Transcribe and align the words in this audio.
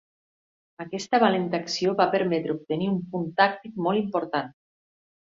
Aquesta 0.83 1.17
valenta 1.23 1.59
acció 1.65 1.91
va 1.99 2.07
permetre 2.15 2.55
obtenir 2.55 2.87
un 2.93 2.97
punt 3.11 3.27
tàctic 3.43 3.77
molt 3.89 4.01
important. 4.05 4.49